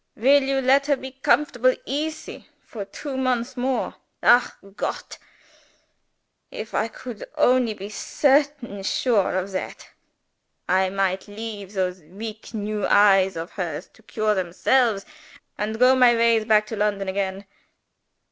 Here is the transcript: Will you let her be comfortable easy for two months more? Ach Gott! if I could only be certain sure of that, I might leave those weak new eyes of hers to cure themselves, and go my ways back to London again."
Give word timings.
Will 0.15 0.41
you 0.41 0.61
let 0.61 0.87
her 0.87 0.95
be 0.95 1.11
comfortable 1.11 1.75
easy 1.85 2.47
for 2.65 2.85
two 2.85 3.15
months 3.15 3.55
more? 3.55 3.97
Ach 4.23 4.53
Gott! 4.75 5.19
if 6.49 6.73
I 6.73 6.87
could 6.87 7.23
only 7.37 7.75
be 7.75 7.89
certain 7.89 8.81
sure 8.81 9.35
of 9.37 9.51
that, 9.51 9.87
I 10.67 10.89
might 10.89 11.27
leave 11.27 11.73
those 11.73 12.01
weak 12.01 12.51
new 12.51 12.87
eyes 12.87 13.35
of 13.35 13.51
hers 13.51 13.87
to 13.93 14.01
cure 14.01 14.33
themselves, 14.33 15.05
and 15.55 15.77
go 15.77 15.95
my 15.95 16.15
ways 16.15 16.45
back 16.45 16.65
to 16.65 16.75
London 16.75 17.07
again." 17.07 17.45